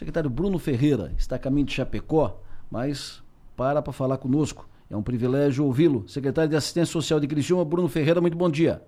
secretário 0.00 0.30
Bruno 0.30 0.58
Ferreira 0.58 1.12
está 1.18 1.36
a 1.36 1.38
caminho 1.38 1.66
de 1.66 1.74
Chapecó, 1.74 2.40
mas 2.70 3.22
para 3.54 3.82
para 3.82 3.92
falar 3.92 4.16
conosco. 4.16 4.66
É 4.88 4.96
um 4.96 5.02
privilégio 5.02 5.66
ouvi-lo. 5.66 6.08
Secretário 6.08 6.48
de 6.48 6.56
Assistência 6.56 6.90
Social 6.90 7.20
de 7.20 7.26
Criciúma, 7.26 7.66
Bruno 7.66 7.86
Ferreira, 7.86 8.18
muito 8.18 8.36
bom 8.36 8.50
dia. 8.50 8.82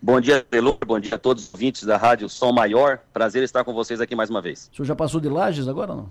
Bom 0.00 0.20
dia, 0.20 0.46
Delor. 0.48 0.78
Bom 0.86 1.00
dia 1.00 1.16
a 1.16 1.18
todos 1.18 1.48
os 1.48 1.52
ouvintes 1.52 1.82
da 1.82 1.96
Rádio 1.96 2.28
Som 2.28 2.52
Maior. 2.52 3.00
Prazer 3.12 3.42
estar 3.42 3.64
com 3.64 3.74
vocês 3.74 4.00
aqui 4.00 4.14
mais 4.14 4.30
uma 4.30 4.40
vez. 4.40 4.70
O 4.72 4.76
senhor 4.76 4.86
já 4.86 4.94
passou 4.94 5.20
de 5.20 5.28
Lages 5.28 5.66
agora 5.66 5.96
não? 5.96 6.08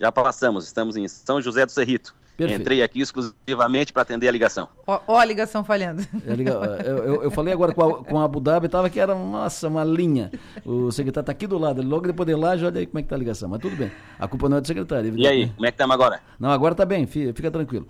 Já 0.00 0.10
passamos. 0.10 0.64
Estamos 0.64 0.96
em 0.96 1.06
São 1.06 1.42
José 1.42 1.66
do 1.66 1.72
Cerrito. 1.72 2.14
Perfeito. 2.38 2.60
Entrei 2.60 2.82
aqui 2.84 3.00
exclusivamente 3.00 3.92
para 3.92 4.02
atender 4.02 4.28
a 4.28 4.30
ligação. 4.30 4.68
Ó, 4.86 5.00
ó 5.08 5.18
a 5.18 5.24
ligação 5.24 5.64
falhando. 5.64 6.02
É, 6.24 6.88
eu, 6.88 6.96
eu, 6.98 7.22
eu, 7.24 7.30
falei 7.32 7.52
agora 7.52 7.74
com 7.74 7.82
a, 7.82 8.04
com 8.04 8.16
a 8.16 8.24
Abu 8.24 8.38
Dhabi, 8.38 8.66
estava 8.66 8.88
que 8.88 9.00
era 9.00 9.12
nossa, 9.12 9.66
uma 9.66 9.82
linha. 9.82 10.30
O 10.64 10.92
secretário 10.92 11.24
está 11.24 11.32
aqui 11.32 11.48
do 11.48 11.58
lado, 11.58 11.82
logo 11.82 12.06
depois 12.06 12.28
de 12.28 12.36
lá, 12.36 12.50
olha 12.50 12.78
aí 12.78 12.86
como 12.86 13.00
é 13.00 13.02
que 13.02 13.06
está 13.06 13.16
a 13.16 13.18
ligação. 13.18 13.48
Mas 13.48 13.58
tudo 13.58 13.74
bem. 13.74 13.90
A 14.20 14.28
culpa 14.28 14.48
não 14.48 14.58
é 14.58 14.60
do 14.60 14.66
secretário. 14.68 15.18
E 15.18 15.26
aí, 15.26 15.48
como 15.48 15.66
é 15.66 15.72
que 15.72 15.74
estamos 15.74 15.92
agora? 15.92 16.20
Não, 16.38 16.50
agora 16.50 16.74
está 16.74 16.84
bem, 16.84 17.08
fica, 17.08 17.34
fica 17.34 17.50
tranquilo. 17.50 17.88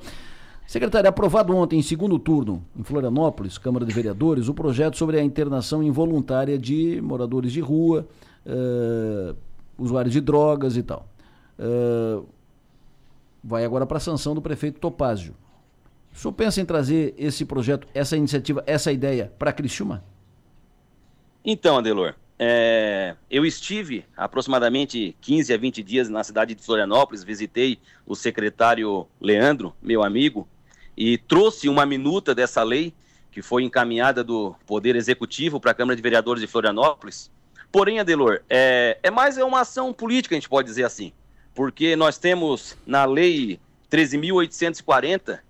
Secretário, 0.66 1.10
aprovado 1.10 1.54
ontem 1.54 1.78
em 1.78 1.82
segundo 1.82 2.18
turno, 2.18 2.64
em 2.74 2.82
Florianópolis, 2.82 3.58
Câmara 3.58 3.84
de 3.84 3.92
Vereadores, 3.92 4.48
o 4.48 4.54
projeto 4.54 4.96
sobre 4.96 5.18
a 5.18 5.22
internação 5.22 5.82
involuntária 5.82 6.58
de 6.58 7.02
moradores 7.02 7.52
de 7.52 7.60
rua, 7.60 8.08
uh, 8.46 9.36
usuários 9.78 10.14
de 10.14 10.22
drogas 10.22 10.74
e 10.78 10.82
tal. 10.82 11.06
Uh, 11.58 12.26
vai 13.42 13.64
agora 13.64 13.86
para 13.86 13.98
a 13.98 14.00
sanção 14.00 14.34
do 14.34 14.42
prefeito 14.42 14.80
Topázio. 14.80 15.34
O 16.12 16.18
senhor 16.18 16.32
pensa 16.32 16.60
em 16.60 16.64
trazer 16.64 17.14
esse 17.16 17.44
projeto, 17.44 17.86
essa 17.94 18.16
iniciativa, 18.16 18.62
essa 18.66 18.90
ideia 18.90 19.32
para 19.38 19.52
Criciúma? 19.52 20.04
Então, 21.44 21.78
Adelor, 21.78 22.14
é, 22.38 23.14
eu 23.30 23.44
estive 23.44 24.04
aproximadamente 24.16 25.16
15 25.20 25.52
a 25.52 25.56
20 25.56 25.82
dias 25.82 26.08
na 26.08 26.22
cidade 26.24 26.54
de 26.54 26.62
Florianópolis, 26.62 27.24
visitei 27.24 27.78
o 28.06 28.14
secretário 28.14 29.06
Leandro, 29.20 29.74
meu 29.80 30.02
amigo, 30.02 30.48
e 30.96 31.16
trouxe 31.18 31.68
uma 31.68 31.86
minuta 31.86 32.34
dessa 32.34 32.62
lei 32.62 32.92
que 33.30 33.42
foi 33.42 33.62
encaminhada 33.62 34.24
do 34.24 34.54
Poder 34.66 34.96
Executivo 34.96 35.60
para 35.60 35.70
a 35.70 35.74
Câmara 35.74 35.94
de 35.94 36.02
Vereadores 36.02 36.40
de 36.40 36.46
Florianópolis. 36.46 37.30
Porém, 37.70 38.00
Adelor, 38.00 38.40
é, 38.48 38.98
é 39.02 39.10
mais 39.10 39.36
uma 39.36 39.60
ação 39.60 39.92
política, 39.92 40.34
a 40.34 40.38
gente 40.38 40.48
pode 40.48 40.66
dizer 40.66 40.84
assim 40.84 41.12
porque 41.58 41.96
nós 41.96 42.18
temos 42.18 42.76
na 42.86 43.04
lei 43.04 43.58
13.840, 43.90 45.40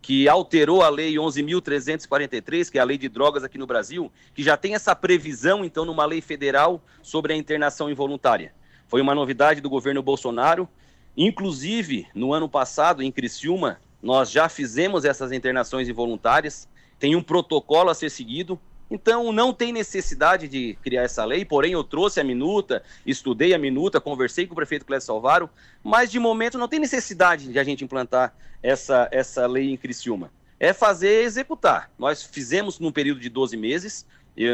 que 0.00 0.28
alterou 0.28 0.80
a 0.80 0.88
lei 0.88 1.14
11.343, 1.16 2.70
que 2.70 2.78
é 2.78 2.80
a 2.80 2.84
lei 2.84 2.96
de 2.96 3.08
drogas 3.08 3.42
aqui 3.42 3.58
no 3.58 3.66
Brasil, 3.66 4.12
que 4.32 4.44
já 4.44 4.56
tem 4.56 4.76
essa 4.76 4.94
previsão, 4.94 5.64
então, 5.64 5.84
numa 5.84 6.06
lei 6.06 6.20
federal 6.20 6.80
sobre 7.02 7.32
a 7.32 7.36
internação 7.36 7.90
involuntária. 7.90 8.54
Foi 8.86 9.00
uma 9.00 9.12
novidade 9.12 9.60
do 9.60 9.68
governo 9.68 10.04
Bolsonaro. 10.04 10.68
Inclusive, 11.16 12.06
no 12.14 12.32
ano 12.32 12.48
passado, 12.48 13.02
em 13.02 13.10
Criciúma, 13.10 13.80
nós 14.00 14.30
já 14.30 14.48
fizemos 14.48 15.04
essas 15.04 15.32
internações 15.32 15.88
involuntárias. 15.88 16.68
Tem 16.96 17.16
um 17.16 17.22
protocolo 17.24 17.90
a 17.90 17.94
ser 17.94 18.12
seguido. 18.12 18.56
Então, 18.90 19.32
não 19.32 19.52
tem 19.52 19.72
necessidade 19.72 20.46
de 20.46 20.78
criar 20.82 21.02
essa 21.02 21.24
lei, 21.24 21.44
porém, 21.44 21.72
eu 21.72 21.82
trouxe 21.82 22.20
a 22.20 22.24
minuta, 22.24 22.82
estudei 23.04 23.52
a 23.52 23.58
minuta, 23.58 24.00
conversei 24.00 24.46
com 24.46 24.52
o 24.52 24.56
prefeito 24.56 24.86
Clécio 24.86 25.08
Salvaro, 25.08 25.50
mas 25.82 26.10
de 26.10 26.18
momento 26.18 26.56
não 26.56 26.68
tem 26.68 26.78
necessidade 26.78 27.50
de 27.50 27.58
a 27.58 27.64
gente 27.64 27.82
implantar 27.82 28.34
essa, 28.62 29.08
essa 29.10 29.46
lei 29.46 29.70
em 29.70 29.76
Criciúma. 29.76 30.30
É 30.58 30.72
fazer 30.72 31.22
executar. 31.22 31.90
Nós 31.98 32.22
fizemos 32.22 32.78
num 32.78 32.92
período 32.92 33.20
de 33.20 33.28
12 33.28 33.56
meses, 33.56 34.06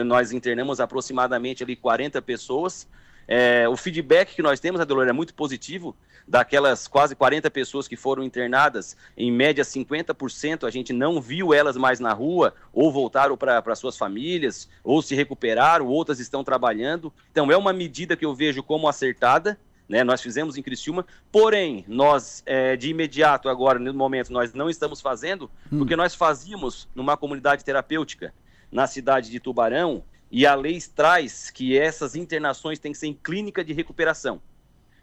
nós 0.07 0.33
internamos 0.33 0.81
aproximadamente 0.81 1.63
ali 1.63 1.77
40 1.77 2.23
pessoas, 2.23 2.89
é, 3.35 3.67
o 3.67 3.79
feedback 3.79 4.35
que 4.35 4.43
nós 4.43 4.61
temos, 4.61 4.79
Adelor, 4.79 5.09
é 5.09 5.13
muito 5.13 5.33
positivo. 5.33 5.97
Daquelas 6.29 6.87
quase 6.87 7.17
40 7.17 7.51
pessoas 7.51 7.89
que 7.89 7.97
foram 7.97 8.23
internadas, 8.23 8.95
em 9.17 9.33
média 9.33 9.65
50% 9.65 10.69
a 10.69 10.71
gente 10.71 10.93
não 10.93 11.19
viu 11.19 11.55
elas 11.55 11.75
mais 11.75 11.99
na 11.99 12.13
rua, 12.13 12.53
ou 12.75 12.93
voltaram 12.93 13.35
para 13.35 13.75
suas 13.75 13.97
famílias, 13.97 14.69
ou 14.85 15.01
se 15.01 15.15
recuperaram, 15.15 15.87
outras 15.87 16.21
estão 16.21 16.45
trabalhando. 16.45 17.11
Então 17.31 17.51
é 17.51 17.57
uma 17.57 17.73
medida 17.73 18.17
que 18.19 18.25
eu 18.27 18.35
vejo 18.35 18.63
como 18.63 18.87
acertada. 18.87 19.59
Né, 19.89 20.05
nós 20.05 20.21
fizemos 20.23 20.57
em 20.57 20.63
Criciúma, 20.63 21.05
porém, 21.31 21.85
nós 21.89 22.43
é, 22.47 22.77
de 22.77 22.91
imediato 22.91 23.49
agora, 23.49 23.79
no 23.79 23.93
momento, 23.93 24.33
nós 24.33 24.55
não 24.55 24.71
estamos 24.71 25.01
fazendo, 25.01 25.51
hum. 25.71 25.79
porque 25.79 25.97
nós 25.97 26.15
fazíamos 26.15 26.89
numa 26.95 27.17
comunidade 27.17 27.65
terapêutica 27.65 28.33
na 28.71 28.87
cidade 28.87 29.31
de 29.31 29.41
Tubarão, 29.41 30.03
e 30.33 30.47
a 30.47 30.55
lei 30.55 30.81
traz 30.81 31.51
que 31.51 31.79
essas 31.79 32.17
internações 32.17 32.79
têm 32.79 32.93
que 32.93 32.99
ser 32.99 33.09
em 33.09 33.15
clínica 33.15 33.63
de 33.63 33.75
recuperação. 33.75 34.41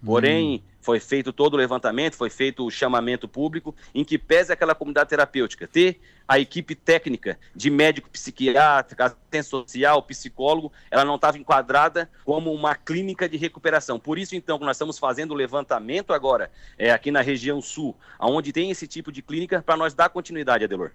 Porém, 0.04 0.56
hum. 0.56 0.70
foi 0.82 1.00
feito 1.00 1.32
todo 1.32 1.54
o 1.54 1.58
levantamento, 1.58 2.16
foi 2.16 2.30
feito 2.30 2.66
o 2.66 2.72
chamamento 2.72 3.28
público, 3.28 3.76
em 3.94 4.04
que 4.04 4.18
pese 4.18 4.52
aquela 4.52 4.74
comunidade 4.74 5.10
terapêutica 5.10 5.68
ter 5.68 6.00
a 6.28 6.40
equipe 6.40 6.74
técnica 6.74 7.38
de 7.56 7.70
médico 7.70 8.10
psiquiatra, 8.10 9.06
assistente 9.06 9.44
social, 9.44 10.02
psicólogo, 10.04 10.72
ela 10.90 11.04
não 11.04 11.16
estava 11.16 11.38
enquadrada 11.38 12.10
como 12.24 12.52
uma 12.54 12.76
clínica 12.76 13.28
de 13.28 13.36
recuperação. 13.36 14.00
Por 14.00 14.18
isso, 14.18 14.36
então, 14.36 14.58
nós 14.60 14.78
estamos 14.78 14.98
fazendo 14.98 15.32
o 15.32 15.36
levantamento 15.36 16.14
agora, 16.14 16.50
é, 16.78 16.92
aqui 16.92 17.12
na 17.12 17.22
região 17.22 17.62
sul, 17.62 17.96
onde 18.20 18.54
tem 18.54 18.72
esse 18.72 18.88
tipo 18.88 19.12
de 19.12 19.22
clínica, 19.22 19.62
para 19.62 19.78
nós 19.78 19.94
dar 19.94 20.10
continuidade, 20.10 20.64
Adelor. 20.64 20.92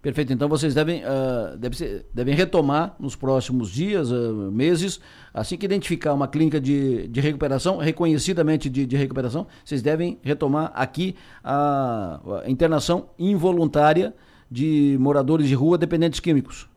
Perfeito. 0.00 0.32
Então 0.32 0.48
vocês 0.48 0.74
devem, 0.74 1.02
uh, 1.02 1.56
devem, 1.58 1.76
ser, 1.76 2.06
devem 2.14 2.34
retomar 2.34 2.96
nos 2.98 3.14
próximos 3.14 3.70
dias, 3.70 4.10
uh, 4.10 4.50
meses, 4.50 5.00
assim 5.34 5.56
que 5.56 5.66
identificar 5.66 6.14
uma 6.14 6.26
clínica 6.26 6.60
de, 6.60 7.06
de 7.08 7.20
recuperação, 7.20 7.76
reconhecidamente 7.78 8.70
de, 8.70 8.86
de 8.86 8.96
recuperação, 8.96 9.46
vocês 9.64 9.82
devem 9.82 10.18
retomar 10.22 10.72
aqui 10.74 11.16
a, 11.44 12.20
a 12.44 12.50
internação 12.50 13.10
involuntária 13.18 14.14
de 14.50 14.96
moradores 14.98 15.48
de 15.48 15.54
rua 15.54 15.76
dependentes 15.76 16.18
químicos. 16.20 16.69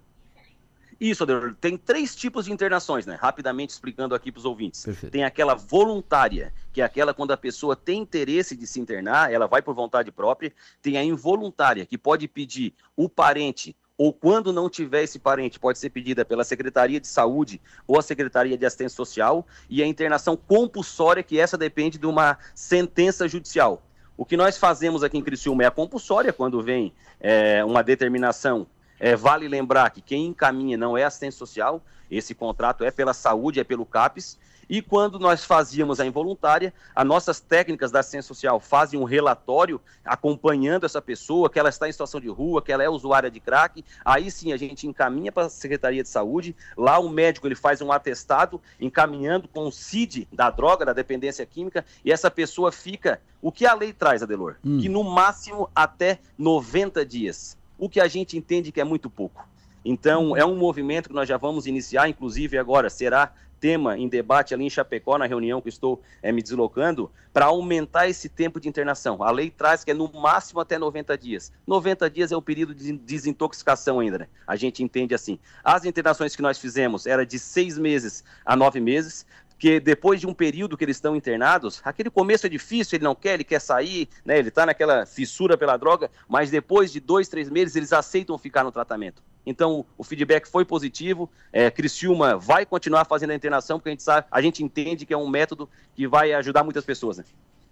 Isso, 1.03 1.23
Adelor. 1.23 1.53
Tem 1.59 1.75
três 1.75 2.15
tipos 2.15 2.45
de 2.45 2.53
internações, 2.53 3.05
né? 3.05 3.17
Rapidamente 3.19 3.71
explicando 3.71 4.15
aqui 4.15 4.31
para 4.31 4.39
os 4.39 4.45
ouvintes. 4.45 4.85
Perfeito. 4.85 5.11
Tem 5.11 5.25
aquela 5.25 5.53
voluntária, 5.53 6.53
que 6.71 6.79
é 6.79 6.85
aquela 6.85 7.13
quando 7.13 7.31
a 7.31 7.37
pessoa 7.37 7.75
tem 7.75 7.99
interesse 7.99 8.55
de 8.55 8.65
se 8.65 8.79
internar, 8.79 9.29
ela 9.29 9.45
vai 9.45 9.61
por 9.61 9.75
vontade 9.75 10.13
própria. 10.13 10.53
Tem 10.81 10.97
a 10.97 11.03
involuntária, 11.03 11.85
que 11.85 11.97
pode 11.97 12.25
pedir 12.29 12.73
o 12.95 13.09
parente 13.09 13.75
ou 13.97 14.13
quando 14.13 14.53
não 14.53 14.69
tiver 14.69 15.03
esse 15.03 15.19
parente, 15.19 15.59
pode 15.59 15.77
ser 15.77 15.89
pedida 15.89 16.23
pela 16.23 16.45
Secretaria 16.45 17.01
de 17.01 17.07
Saúde 17.07 17.61
ou 17.85 17.99
a 17.99 18.01
Secretaria 18.01 18.57
de 18.57 18.65
Assistência 18.65 18.95
Social, 18.95 19.45
e 19.69 19.83
a 19.83 19.85
internação 19.85 20.35
compulsória, 20.35 21.21
que 21.21 21.39
essa 21.39 21.57
depende 21.57 21.99
de 21.99 22.07
uma 22.07 22.37
sentença 22.55 23.27
judicial. 23.27 23.83
O 24.17 24.25
que 24.25 24.35
nós 24.35 24.57
fazemos 24.57 25.03
aqui 25.03 25.17
em 25.17 25.21
Criciúma 25.21 25.63
é 25.63 25.67
a 25.67 25.71
compulsória, 25.71 26.33
quando 26.33 26.61
vem 26.61 26.91
é, 27.19 27.63
uma 27.63 27.83
determinação 27.83 28.65
é, 29.03 29.17
vale 29.17 29.49
lembrar 29.49 29.89
que 29.89 29.99
quem 29.99 30.27
encaminha 30.27 30.77
não 30.77 30.97
é 30.97 31.03
assistência 31.03 31.37
social, 31.37 31.83
esse 32.09 32.33
contrato 32.33 32.85
é 32.85 32.89
pela 32.89 33.13
saúde, 33.13 33.59
é 33.59 33.63
pelo 33.65 33.85
CAPES. 33.85 34.39
E 34.69 34.81
quando 34.81 35.19
nós 35.19 35.43
fazíamos 35.43 35.99
a 35.99 36.05
involuntária, 36.05 36.73
as 36.95 37.05
nossas 37.05 37.41
técnicas 37.41 37.91
da 37.91 37.99
assistência 37.99 38.29
social 38.29 38.61
fazem 38.61 38.97
um 38.97 39.03
relatório 39.03 39.81
acompanhando 40.05 40.85
essa 40.85 41.01
pessoa, 41.01 41.49
que 41.49 41.59
ela 41.59 41.67
está 41.67 41.89
em 41.89 41.91
situação 41.91 42.21
de 42.21 42.29
rua, 42.29 42.61
que 42.61 42.71
ela 42.71 42.81
é 42.81 42.87
usuária 42.87 43.29
de 43.29 43.41
crack. 43.41 43.83
Aí 44.05 44.31
sim 44.31 44.53
a 44.53 44.57
gente 44.57 44.87
encaminha 44.87 45.33
para 45.33 45.47
a 45.47 45.49
Secretaria 45.49 46.01
de 46.01 46.07
Saúde. 46.07 46.55
Lá 46.77 46.97
o 46.97 47.09
médico 47.09 47.45
ele 47.45 47.55
faz 47.55 47.81
um 47.81 47.91
atestado 47.91 48.61
encaminhando 48.79 49.49
com 49.49 49.67
o 49.67 49.71
CID 49.71 50.29
da 50.31 50.49
droga, 50.49 50.85
da 50.85 50.93
dependência 50.93 51.45
química, 51.45 51.83
e 52.05 52.11
essa 52.13 52.31
pessoa 52.31 52.71
fica. 52.71 53.19
O 53.41 53.51
que 53.51 53.65
a 53.65 53.73
lei 53.73 53.91
traz, 53.91 54.23
Adelor? 54.23 54.55
Hum. 54.63 54.79
Que 54.79 54.87
no 54.87 55.03
máximo 55.03 55.69
até 55.75 56.19
90 56.37 57.05
dias 57.05 57.61
o 57.83 57.89
que 57.89 57.99
a 57.99 58.07
gente 58.07 58.37
entende 58.37 58.71
que 58.71 58.79
é 58.79 58.83
muito 58.85 59.09
pouco. 59.09 59.45
Então, 59.83 60.37
é 60.37 60.45
um 60.45 60.55
movimento 60.55 61.09
que 61.09 61.15
nós 61.15 61.27
já 61.27 61.35
vamos 61.35 61.67
iniciar, 61.67 62.07
inclusive 62.07 62.57
agora 62.57 62.89
será 62.89 63.33
tema 63.59 63.97
em 63.97 64.07
debate 64.07 64.53
ali 64.53 64.63
em 64.63 64.69
Chapecó, 64.69 65.17
na 65.17 65.25
reunião 65.25 65.61
que 65.61 65.67
estou 65.67 66.01
é, 66.21 66.31
me 66.31 66.41
deslocando, 66.41 67.11
para 67.33 67.47
aumentar 67.47 68.07
esse 68.07 68.29
tempo 68.29 68.57
de 68.57 68.69
internação. 68.69 69.21
A 69.21 69.31
lei 69.31 69.49
traz 69.49 69.83
que 69.83 69.91
é 69.91 69.93
no 69.93 70.09
máximo 70.13 70.61
até 70.61 70.77
90 70.77 71.17
dias. 71.17 71.51
90 71.67 72.09
dias 72.09 72.31
é 72.31 72.37
o 72.37 72.41
período 72.41 72.73
de 72.73 72.93
desintoxicação 72.93 73.99
ainda, 73.99 74.19
né? 74.19 74.27
A 74.47 74.55
gente 74.55 74.81
entende 74.81 75.13
assim. 75.13 75.37
As 75.63 75.83
internações 75.83 76.35
que 76.37 76.41
nós 76.41 76.57
fizemos 76.57 77.05
era 77.05 77.25
de 77.25 77.37
seis 77.37 77.77
meses 77.77 78.23
a 78.45 78.55
nove 78.55 78.79
meses 78.79 79.25
que 79.63 79.79
depois 79.79 80.19
de 80.19 80.27
um 80.27 80.33
período 80.33 80.75
que 80.75 80.83
eles 80.83 80.97
estão 80.97 81.15
internados, 81.15 81.79
aquele 81.85 82.09
começo 82.09 82.45
é 82.45 82.49
difícil, 82.49 82.97
ele 82.97 83.05
não 83.05 83.15
quer, 83.15 83.35
ele 83.35 83.45
quer 83.45 83.61
sair, 83.61 84.09
né, 84.25 84.37
ele 84.37 84.49
está 84.49 84.65
naquela 84.65 85.05
fissura 85.05 85.57
pela 85.57 85.77
droga, 85.77 86.11
mas 86.27 86.51
depois 86.51 86.91
de 86.91 86.99
dois, 86.99 87.29
três 87.29 87.49
meses 87.49 87.73
eles 87.77 87.93
aceitam 87.93 88.37
ficar 88.37 88.65
no 88.65 88.73
tratamento. 88.73 89.23
Então 89.45 89.85
o 89.97 90.03
feedback 90.03 90.49
foi 90.49 90.65
positivo, 90.65 91.31
é, 91.53 91.71
Criciúma 91.71 92.35
vai 92.35 92.65
continuar 92.65 93.05
fazendo 93.05 93.31
a 93.31 93.35
internação, 93.35 93.79
porque 93.79 93.87
a 93.87 93.93
gente, 93.93 94.03
sabe, 94.03 94.27
a 94.29 94.41
gente 94.41 94.61
entende 94.61 95.05
que 95.05 95.13
é 95.13 95.17
um 95.17 95.29
método 95.29 95.69
que 95.95 96.05
vai 96.09 96.33
ajudar 96.33 96.65
muitas 96.65 96.83
pessoas. 96.83 97.19
Né? 97.19 97.23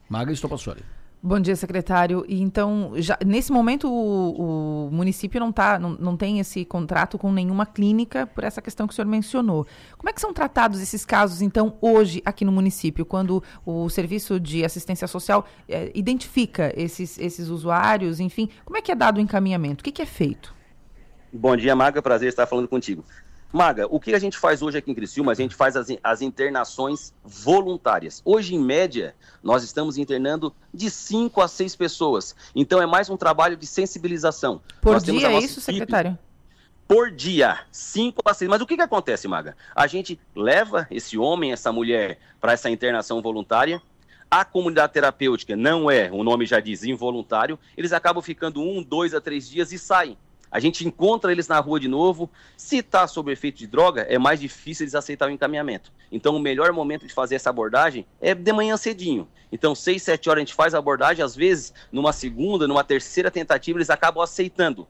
Maga, 0.07 0.31
estou 0.31 0.49
passando. 0.49 0.81
Bom 1.23 1.39
dia, 1.39 1.55
secretário. 1.55 2.25
E 2.27 2.41
então, 2.41 2.93
já, 2.95 3.15
nesse 3.23 3.51
momento, 3.51 3.87
o, 3.87 4.87
o 4.87 4.91
município 4.91 5.39
não, 5.39 5.51
tá, 5.51 5.77
não, 5.77 5.91
não 5.91 6.17
tem 6.17 6.39
esse 6.39 6.65
contrato 6.65 7.15
com 7.15 7.31
nenhuma 7.31 7.63
clínica 7.63 8.25
por 8.25 8.43
essa 8.43 8.59
questão 8.59 8.87
que 8.87 8.93
o 8.93 8.95
senhor 8.95 9.07
mencionou. 9.07 9.67
Como 9.99 10.09
é 10.09 10.13
que 10.13 10.19
são 10.19 10.33
tratados 10.33 10.81
esses 10.81 11.05
casos, 11.05 11.43
então, 11.43 11.77
hoje 11.79 12.23
aqui 12.25 12.43
no 12.43 12.51
município, 12.51 13.05
quando 13.05 13.43
o 13.63 13.87
Serviço 13.87 14.39
de 14.39 14.65
Assistência 14.65 15.07
Social 15.07 15.45
é, 15.69 15.91
identifica 15.93 16.73
esses, 16.75 17.19
esses 17.19 17.49
usuários, 17.49 18.19
enfim, 18.19 18.49
como 18.65 18.77
é 18.77 18.81
que 18.81 18.91
é 18.91 18.95
dado 18.95 19.17
o 19.17 19.21
encaminhamento? 19.21 19.81
O 19.81 19.83
que, 19.83 19.91
que 19.91 20.01
é 20.01 20.07
feito? 20.07 20.55
Bom 21.31 21.55
dia, 21.55 21.75
Maga. 21.75 22.01
Prazer 22.01 22.29
estar 22.29 22.47
falando 22.47 22.67
contigo. 22.67 23.05
Maga, 23.51 23.85
o 23.89 23.99
que 23.99 24.13
a 24.13 24.19
gente 24.19 24.37
faz 24.37 24.61
hoje 24.61 24.77
aqui 24.77 24.91
em 24.91 24.95
Criciúma? 24.95 25.33
A 25.33 25.35
gente 25.35 25.55
faz 25.55 25.75
as, 25.75 25.87
as 26.01 26.21
internações 26.21 27.13
voluntárias. 27.23 28.21
Hoje, 28.23 28.55
em 28.55 28.59
média, 28.59 29.13
nós 29.43 29.63
estamos 29.63 29.97
internando 29.97 30.55
de 30.73 30.89
5 30.89 31.41
a 31.41 31.47
6 31.47 31.75
pessoas. 31.75 32.33
Então, 32.55 32.81
é 32.81 32.85
mais 32.85 33.09
um 33.09 33.17
trabalho 33.17 33.57
de 33.57 33.67
sensibilização. 33.67 34.61
Por 34.79 34.93
nós 34.93 35.03
dia 35.03 35.27
é 35.27 35.37
isso, 35.39 35.59
equipe. 35.59 35.79
secretário? 35.79 36.17
Por 36.87 37.11
dia, 37.11 37.59
5 37.71 38.21
a 38.23 38.33
6. 38.33 38.49
Mas 38.49 38.61
o 38.61 38.65
que, 38.65 38.75
que 38.75 38.81
acontece, 38.81 39.27
Maga? 39.27 39.55
A 39.75 39.85
gente 39.85 40.19
leva 40.33 40.87
esse 40.89 41.17
homem, 41.17 41.51
essa 41.51 41.71
mulher, 41.71 42.19
para 42.39 42.53
essa 42.53 42.69
internação 42.69 43.21
voluntária. 43.21 43.81
A 44.29 44.45
comunidade 44.45 44.93
terapêutica 44.93 45.57
não 45.57 45.91
é, 45.91 46.09
o 46.09 46.23
nome 46.23 46.45
já 46.45 46.61
diz, 46.61 46.85
involuntário. 46.85 47.59
Eles 47.75 47.91
acabam 47.91 48.23
ficando 48.23 48.61
um, 48.61 48.81
dois 48.81 49.13
a 49.13 49.19
três 49.19 49.49
dias 49.49 49.73
e 49.73 49.79
saem. 49.79 50.17
A 50.51 50.59
gente 50.59 50.85
encontra 50.85 51.31
eles 51.31 51.47
na 51.47 51.59
rua 51.59 51.79
de 51.79 51.87
novo. 51.87 52.29
Se 52.57 52.77
está 52.77 53.07
sob 53.07 53.31
efeito 53.31 53.57
de 53.57 53.67
droga, 53.67 54.01
é 54.01 54.17
mais 54.17 54.39
difícil 54.39 54.83
eles 54.83 54.95
aceitar 54.95 55.29
o 55.29 55.31
encaminhamento. 55.31 55.91
Então, 56.11 56.35
o 56.35 56.39
melhor 56.39 56.73
momento 56.73 57.07
de 57.07 57.13
fazer 57.13 57.35
essa 57.35 57.49
abordagem 57.49 58.05
é 58.19 58.35
de 58.35 58.51
manhã 58.51 58.75
cedinho. 58.75 59.27
Então, 59.51 59.73
seis, 59.73 60.03
sete 60.03 60.29
horas 60.29 60.41
a 60.41 60.45
gente 60.45 60.53
faz 60.53 60.75
a 60.75 60.77
abordagem. 60.77 61.23
Às 61.23 61.35
vezes, 61.35 61.73
numa 61.91 62.11
segunda, 62.11 62.67
numa 62.67 62.83
terceira 62.83 63.31
tentativa, 63.31 63.77
eles 63.77 63.89
acabam 63.89 64.21
aceitando. 64.21 64.87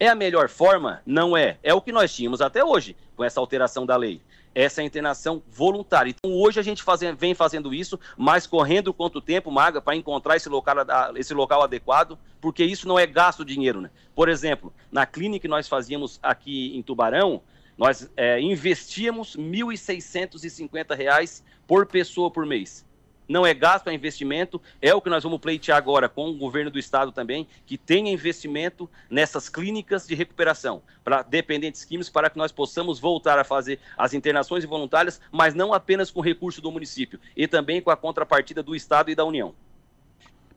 É 0.00 0.08
a 0.08 0.14
melhor 0.14 0.48
forma? 0.48 1.00
Não 1.06 1.36
é. 1.36 1.58
É 1.62 1.72
o 1.72 1.80
que 1.80 1.92
nós 1.92 2.12
tínhamos 2.12 2.40
até 2.40 2.64
hoje, 2.64 2.96
com 3.16 3.24
essa 3.24 3.40
alteração 3.40 3.86
da 3.86 3.96
lei 3.96 4.20
essa 4.54 4.82
internação 4.82 5.42
voluntária. 5.48 6.10
Então, 6.10 6.32
hoje 6.32 6.58
a 6.58 6.62
gente 6.62 6.82
fazendo, 6.82 7.16
vem 7.16 7.34
fazendo 7.34 7.74
isso, 7.74 7.98
mas 8.16 8.46
correndo 8.46 8.92
quanto 8.92 9.20
tempo, 9.20 9.50
Maga, 9.50 9.80
para 9.80 9.96
encontrar 9.96 10.36
esse 10.36 10.48
local, 10.48 10.76
esse 11.16 11.34
local 11.34 11.62
adequado, 11.62 12.18
porque 12.40 12.64
isso 12.64 12.88
não 12.88 12.98
é 12.98 13.06
gasto 13.06 13.44
dinheiro. 13.44 13.80
Né? 13.80 13.90
Por 14.14 14.28
exemplo, 14.28 14.72
na 14.90 15.06
clínica 15.06 15.42
que 15.42 15.48
nós 15.48 15.68
fazíamos 15.68 16.18
aqui 16.22 16.76
em 16.76 16.82
Tubarão, 16.82 17.42
nós 17.76 18.10
é, 18.16 18.40
investíamos 18.40 19.36
R$ 19.36 19.42
1.650 19.42 21.42
por 21.66 21.86
pessoa 21.86 22.30
por 22.30 22.44
mês 22.44 22.87
não 23.28 23.46
é 23.46 23.52
gasto, 23.52 23.88
é 23.88 23.94
investimento. 23.94 24.60
É 24.80 24.94
o 24.94 25.00
que 25.00 25.10
nós 25.10 25.22
vamos 25.22 25.38
pleitear 25.38 25.76
agora 25.76 26.08
com 26.08 26.30
o 26.30 26.34
governo 26.34 26.70
do 26.70 26.78
estado 26.78 27.12
também, 27.12 27.46
que 27.66 27.76
tenha 27.76 28.10
investimento 28.10 28.88
nessas 29.10 29.48
clínicas 29.48 30.06
de 30.06 30.14
recuperação 30.14 30.82
para 31.04 31.22
dependentes 31.22 31.84
químicos, 31.84 32.08
para 32.08 32.30
que 32.30 32.38
nós 32.38 32.50
possamos 32.52 32.98
voltar 32.98 33.38
a 33.38 33.44
fazer 33.44 33.78
as 33.96 34.14
internações 34.14 34.64
voluntárias, 34.64 35.20
mas 35.30 35.54
não 35.54 35.72
apenas 35.72 36.10
com 36.10 36.20
recurso 36.20 36.60
do 36.60 36.72
município, 36.72 37.20
e 37.36 37.46
também 37.46 37.80
com 37.80 37.90
a 37.90 37.96
contrapartida 37.96 38.62
do 38.62 38.74
estado 38.74 39.10
e 39.10 39.14
da 39.14 39.24
União. 39.24 39.54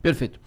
Perfeito. 0.00 0.40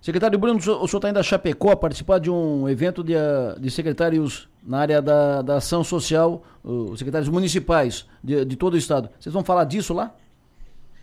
Secretário 0.00 0.38
Bruno, 0.38 0.58
o 0.58 0.62
senhor 0.62 0.84
está 0.84 1.10
indo 1.10 1.18
a 1.18 1.22
Chapecó 1.22 1.74
participar 1.74 2.20
de 2.20 2.30
um 2.30 2.68
evento 2.68 3.02
de, 3.02 3.14
de 3.58 3.70
secretários 3.70 4.48
na 4.62 4.78
área 4.78 5.02
da, 5.02 5.42
da 5.42 5.56
ação 5.56 5.82
social, 5.82 6.44
os 6.62 6.98
secretários 6.98 7.28
municipais 7.28 8.06
de, 8.22 8.44
de 8.44 8.56
todo 8.56 8.74
o 8.74 8.76
estado. 8.76 9.10
Vocês 9.18 9.32
vão 9.32 9.42
falar 9.42 9.64
disso 9.64 9.92
lá? 9.92 10.14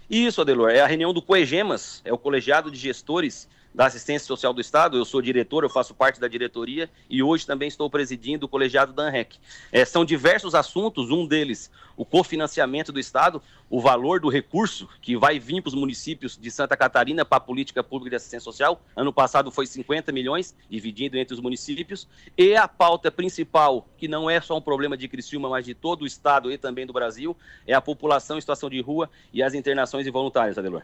Isso, 0.10 0.42
Adelor, 0.42 0.70
é 0.70 0.82
a 0.82 0.88
reunião 0.88 1.14
do 1.14 1.22
COEGEMAS, 1.22 2.02
é 2.06 2.14
o 2.14 2.18
colegiado 2.18 2.70
de 2.70 2.78
gestores 2.78 3.48
da 3.76 3.88
Assistência 3.88 4.26
Social 4.26 4.54
do 4.54 4.62
Estado, 4.62 4.98
eu 4.98 5.04
sou 5.04 5.22
diretor, 5.22 5.64
eu 5.64 5.70
faço 5.70 5.94
parte 5.94 6.20
da 6.20 6.28
diretoria 6.28 6.90
e 7.10 7.22
hoje 7.22 7.46
também 7.46 7.68
estou 7.68 7.90
presidindo 7.90 8.46
o 8.46 8.50
colegiado 8.50 8.94
da 8.94 9.04
ANREC. 9.04 9.38
É, 9.72 9.84
são 9.84 10.06
diversos 10.06 10.56
assuntos, 10.56 11.12
um 11.12 11.28
deles 11.28 11.70
o 11.98 12.06
cofinanciamento 12.06 12.92
do 12.92 13.00
Estado, 13.00 13.42
o 13.70 13.80
valor 13.80 14.20
do 14.20 14.30
recurso 14.30 14.88
que 15.02 15.18
vai 15.18 15.40
vir 15.40 15.62
para 15.62 15.70
os 15.70 15.76
municípios 15.76 16.38
de 16.38 16.52
Santa 16.52 16.76
Catarina 16.76 17.26
para 17.26 17.38
a 17.38 17.42
política 17.42 17.84
pública 17.84 18.12
de 18.12 18.16
assistência 18.18 18.44
social. 18.44 18.82
Ano 18.96 19.14
passado 19.14 19.52
foi 19.52 19.66
50 19.66 20.12
milhões, 20.12 20.56
dividido 20.70 21.18
entre 21.18 21.34
os 21.34 21.40
municípios. 21.40 22.08
E 22.38 22.56
a 22.56 22.68
pauta 22.68 23.12
principal, 23.12 23.88
que 23.98 24.08
não 24.08 24.30
é 24.30 24.40
só 24.42 24.58
um 24.58 24.62
problema 24.62 24.98
de 24.98 25.08
Criciúma, 25.08 25.50
mas 25.50 25.66
de 25.66 25.74
todo 25.74 26.04
o 26.04 26.06
Estado 26.08 26.52
e 26.52 26.58
também 26.58 26.86
do 26.86 26.94
Brasil, 26.94 27.36
é 27.66 27.74
a 27.74 27.82
população 27.82 28.38
em 28.38 28.42
situação 28.42 28.70
de 28.70 28.82
rua 28.82 29.10
e 29.34 29.42
as 29.42 29.54
internações 29.54 30.06
involuntárias, 30.06 30.58
Adelor. 30.58 30.84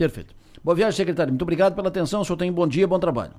Perfeito. 0.00 0.34
Boa 0.64 0.74
viagem, 0.74 0.96
secretário. 0.96 1.30
Muito 1.30 1.42
obrigado 1.42 1.74
pela 1.74 1.88
atenção. 1.88 2.22
O 2.22 2.24
senhor 2.24 2.38
tem 2.38 2.50
um 2.50 2.54
bom 2.54 2.66
dia, 2.66 2.88
bom 2.88 2.98
trabalho. 2.98 3.34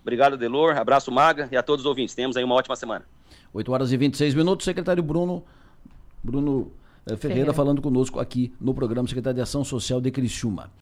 Obrigado, 0.00 0.38
Delor. 0.38 0.74
Abraço, 0.78 1.12
Maga, 1.12 1.50
e 1.52 1.56
a 1.56 1.62
todos 1.62 1.84
os 1.84 1.86
ouvintes. 1.86 2.14
Temos 2.14 2.34
aí 2.34 2.42
uma 2.42 2.54
ótima 2.54 2.74
semana. 2.74 3.04
8 3.52 3.70
horas 3.70 3.92
e 3.92 3.96
26 3.98 4.32
minutos. 4.32 4.64
Secretário 4.64 5.02
Bruno, 5.02 5.44
Bruno 6.24 6.72
eh, 7.04 7.10
Ferreira, 7.10 7.18
Ferreira 7.18 7.52
falando 7.52 7.82
conosco 7.82 8.18
aqui 8.18 8.54
no 8.58 8.72
programa 8.72 9.06
Secretário 9.06 9.34
de 9.34 9.42
Ação 9.42 9.62
Social 9.62 10.00
de 10.00 10.10
Criciúma. 10.10 10.72